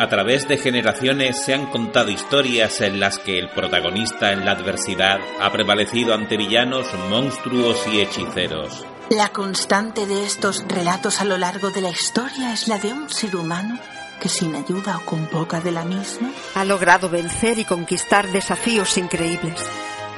[0.00, 4.52] A través de generaciones se han contado historias en las que el protagonista en la
[4.52, 8.82] adversidad ha prevalecido ante villanos, monstruos y hechiceros.
[9.10, 13.10] La constante de estos relatos a lo largo de la historia es la de un
[13.10, 13.78] ser humano
[14.22, 18.96] que sin ayuda o con poca de la misma ha logrado vencer y conquistar desafíos
[18.96, 19.60] increíbles.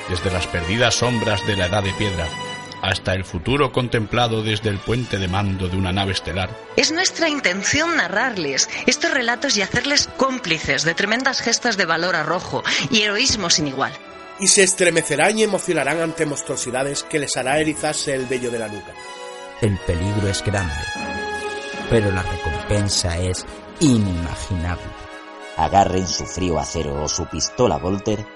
[0.08, 2.28] Desde las perdidas sombras de la edad de piedra
[2.82, 6.50] hasta el futuro contemplado desde el puente de mando de una nave estelar.
[6.76, 12.62] Es nuestra intención narrarles estos relatos y hacerles cómplices de tremendas gestas de valor arrojo
[12.90, 13.92] y heroísmo sin igual.
[14.40, 18.68] Y se estremecerán y emocionarán ante monstruosidades que les hará erizarse el vello de la
[18.68, 18.92] nuca.
[19.60, 20.74] El peligro es grande,
[21.88, 23.46] pero la recompensa es
[23.78, 24.90] inimaginable.
[25.56, 28.26] Agarren su frío acero o su pistola Volter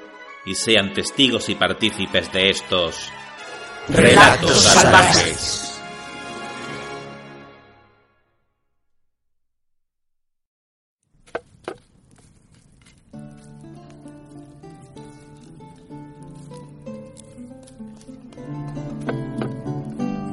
[0.44, 3.10] y sean testigos y partícipes de estos
[3.88, 5.62] Relatos salvajes.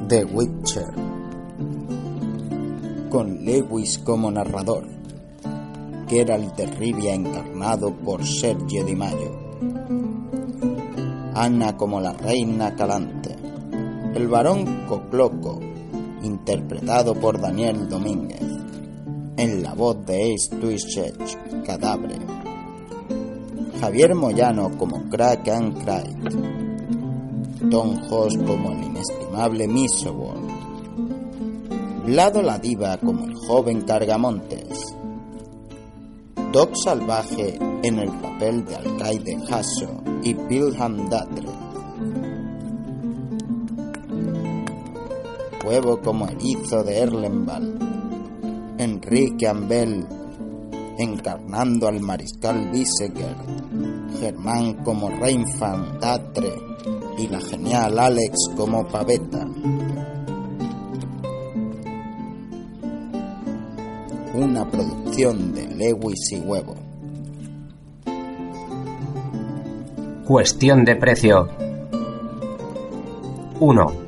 [0.08, 0.92] The Witcher,
[3.08, 4.84] con Lewis como narrador,
[6.08, 9.32] Geralt de Rivia encarnado por Sergio Di Mayo,
[11.34, 13.33] Ana como la reina Calante,
[14.14, 15.58] el varón Cocloco,
[16.22, 18.42] interpretado por Daniel Domínguez,
[19.36, 22.20] en la voz de Ace Twitchech, Cadáver,
[23.80, 26.14] Javier Moyano como Crack and Cry,
[27.68, 30.50] Don Hoss como el inestimable World,
[32.06, 34.94] Vlado la Diva como el joven Cargamontes,
[36.52, 41.63] Doc Salvaje en el papel de alcaide Hasso y Wilhelm Datre,
[45.64, 47.78] Huevo como erizo de Erlenval,
[48.78, 50.06] Enrique Ambel
[50.98, 53.34] encarnando al mariscal Biseger,
[54.20, 56.52] Germán como Reinfan Datre
[57.18, 59.46] y la genial Alex como Paveta.
[64.34, 66.74] Una producción de Lewis y Huevo.
[70.26, 71.48] Cuestión de precio.
[73.60, 74.03] 1.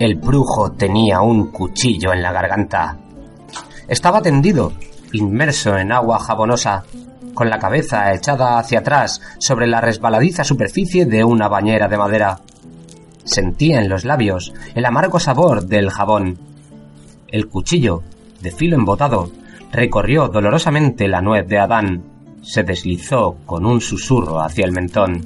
[0.00, 2.96] El brujo tenía un cuchillo en la garganta.
[3.86, 4.72] Estaba tendido,
[5.12, 6.84] inmerso en agua jabonosa,
[7.34, 12.40] con la cabeza echada hacia atrás sobre la resbaladiza superficie de una bañera de madera.
[13.24, 16.38] Sentía en los labios el amargo sabor del jabón.
[17.28, 18.02] El cuchillo,
[18.40, 19.30] de filo embotado,
[19.70, 22.04] recorrió dolorosamente la nuez de Adán.
[22.40, 25.22] Se deslizó con un susurro hacia el mentón.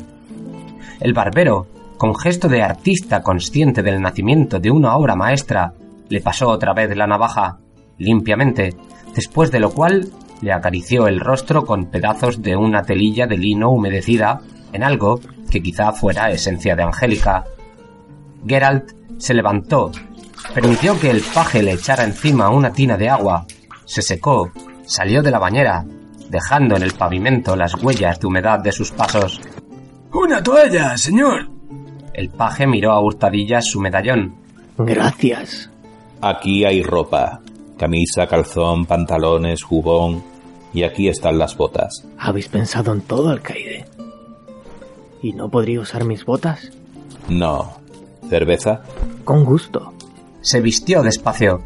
[0.99, 5.75] El barbero con gesto de artista consciente del nacimiento de una obra maestra,
[6.09, 7.59] le pasó otra vez la navaja,
[7.99, 8.75] limpiamente,
[9.15, 10.09] después de lo cual
[10.41, 14.41] le acarició el rostro con pedazos de una telilla de lino humedecida
[14.73, 17.45] en algo que quizá fuera esencia de Angélica.
[18.47, 19.93] Geralt se levantó,
[20.53, 23.47] permitió que el paje le echara encima una tina de agua,
[23.85, 24.51] se secó,
[24.85, 25.85] salió de la bañera,
[26.29, 29.41] dejando en el pavimento las huellas de humedad de sus pasos.
[30.13, 31.54] ¡Una toalla, señor!
[32.15, 34.35] El paje miró a hurtadillas su medallón.
[34.79, 35.71] Gracias.
[36.21, 37.41] Aquí hay ropa.
[37.77, 40.23] Camisa, calzón, pantalones, jubón.
[40.73, 42.07] Y aquí están las botas.
[42.19, 43.85] ¿Habéis pensado en todo, alcaide?
[45.23, 46.71] ¿Y no podría usar mis botas?
[47.29, 47.79] No.
[48.29, 48.83] ¿Cerveza?
[49.25, 49.93] Con gusto.
[50.41, 51.63] Se vistió despacio.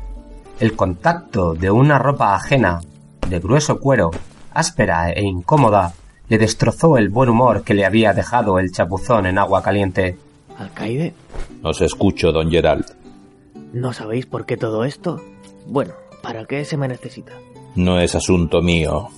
[0.61, 2.81] El contacto de una ropa ajena,
[3.29, 4.11] de grueso cuero,
[4.53, 5.93] áspera e incómoda,
[6.29, 10.19] le destrozó el buen humor que le había dejado el chapuzón en agua caliente.
[10.59, 11.15] ¿Alcaide?
[11.63, 12.85] Os escucho, don Gerald.
[13.73, 15.21] ¿No sabéis por qué todo esto?
[15.67, 17.33] Bueno, ¿para qué se me necesita?
[17.77, 19.09] No es asunto mío.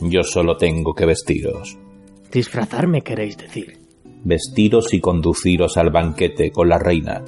[0.00, 1.76] Yo solo tengo que vestiros.
[2.32, 3.78] Disfrazarme queréis decir.
[4.24, 7.22] Vestiros y conduciros al banquete con la reina.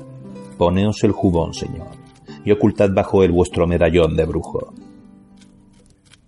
[0.56, 1.88] Poneos el jubón, señor,
[2.44, 4.72] y ocultad bajo él vuestro medallón de brujo.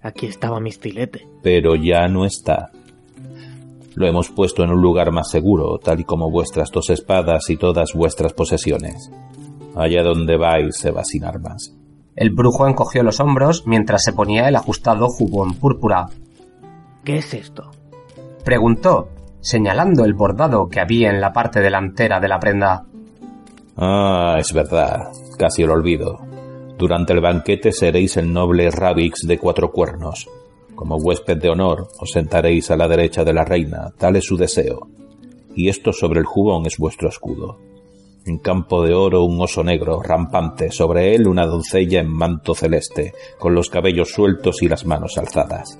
[0.02, 1.26] Aquí estaba mi estilete.
[1.42, 2.70] Pero ya no está.
[3.94, 7.56] Lo hemos puesto en un lugar más seguro, tal y como vuestras dos espadas y
[7.56, 9.10] todas vuestras posesiones.
[9.74, 11.74] Allá donde vais se va sin armas.
[12.16, 16.06] El brujo encogió los hombros mientras se ponía el ajustado jubón púrpura.
[17.04, 17.70] ¿Qué es esto?
[18.44, 19.08] Preguntó,
[19.40, 22.84] señalando el bordado que había en la parte delantera de la prenda.
[23.76, 25.08] Ah, es verdad.
[25.38, 26.18] Casi lo olvido.
[26.76, 30.28] Durante el banquete seréis el noble Rabix de cuatro cuernos.
[30.80, 34.38] Como huésped de honor os sentaréis a la derecha de la reina, tal es su
[34.38, 34.88] deseo.
[35.54, 37.58] Y esto sobre el jubón es vuestro escudo.
[38.24, 43.12] En campo de oro un oso negro, rampante, sobre él una doncella en manto celeste,
[43.38, 45.78] con los cabellos sueltos y las manos alzadas.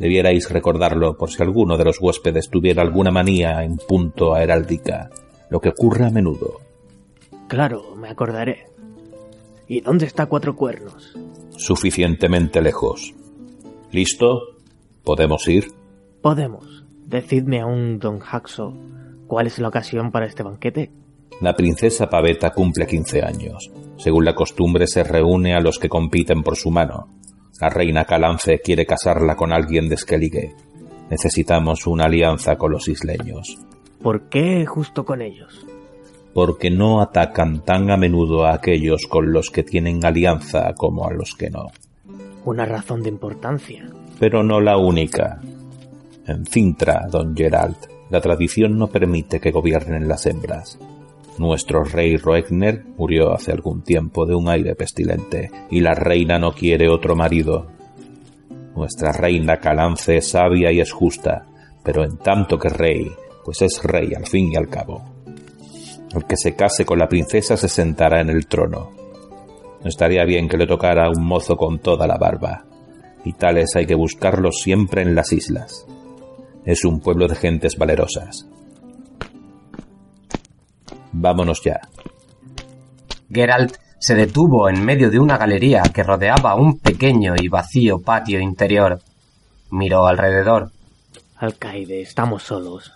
[0.00, 5.08] Debierais recordarlo por si alguno de los huéspedes tuviera alguna manía en punto a heráldica,
[5.50, 6.58] lo que ocurre a menudo.
[7.46, 8.66] Claro, me acordaré.
[9.68, 11.16] ¿Y dónde está Cuatro Cuernos?
[11.56, 13.14] Suficientemente lejos.
[13.96, 14.58] ¿Listo?
[15.04, 15.68] ¿Podemos ir?
[16.20, 16.84] Podemos.
[17.06, 18.74] Decidme aún, don Haxo,
[19.26, 20.90] ¿cuál es la ocasión para este banquete?
[21.40, 23.70] La princesa Paveta cumple 15 años.
[23.96, 27.08] Según la costumbre se reúne a los que compiten por su mano.
[27.58, 30.54] La reina Calance quiere casarla con alguien de Skellige.
[31.08, 33.56] Necesitamos una alianza con los isleños.
[34.02, 35.64] ¿Por qué justo con ellos?
[36.34, 41.14] Porque no atacan tan a menudo a aquellos con los que tienen alianza como a
[41.14, 41.68] los que no.
[42.46, 43.84] Una razón de importancia.
[44.20, 45.40] Pero no la única.
[46.28, 47.76] En Cintra, don Gerald,
[48.08, 50.78] la tradición no permite que gobiernen las hembras.
[51.38, 56.52] Nuestro rey Roegner murió hace algún tiempo de un aire pestilente y la reina no
[56.52, 57.66] quiere otro marido.
[58.76, 61.46] Nuestra reina Calance es sabia y es justa,
[61.82, 63.10] pero en tanto que rey,
[63.44, 65.04] pues es rey al fin y al cabo.
[66.14, 69.05] El que se case con la princesa se sentará en el trono.
[69.86, 72.64] No estaría bien que le tocara a un mozo con toda la barba,
[73.24, 75.86] y tales hay que buscarlos siempre en las islas.
[76.64, 78.48] Es un pueblo de gentes valerosas.
[81.12, 81.82] Vámonos ya.
[83.30, 88.40] Geralt se detuvo en medio de una galería que rodeaba un pequeño y vacío patio
[88.40, 88.98] interior.
[89.70, 90.72] Miró alrededor.
[91.36, 92.90] Alcaide, estamos solos.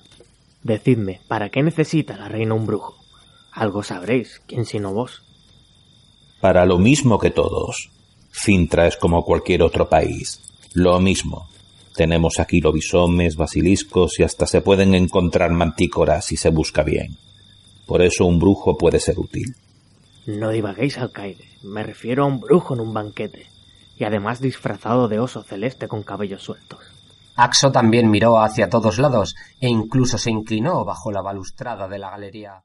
[0.64, 2.96] Decidme, ¿para qué necesita la reina un brujo?
[3.52, 5.29] Algo sabréis, ¿quién sino vos?
[6.40, 7.90] Para lo mismo que todos.
[8.32, 10.40] Cintra es como cualquier otro país.
[10.72, 11.48] Lo mismo.
[11.94, 17.18] Tenemos aquí lobisomes, basiliscos y hasta se pueden encontrar mantícoras si se busca bien.
[17.86, 19.54] Por eso un brujo puede ser útil.
[20.26, 21.44] No divaguéis, alcaide.
[21.62, 23.46] Me refiero a un brujo en un banquete.
[23.98, 26.80] Y además disfrazado de oso celeste con cabellos sueltos.
[27.36, 32.10] Axo también miró hacia todos lados e incluso se inclinó bajo la balustrada de la
[32.10, 32.64] galería.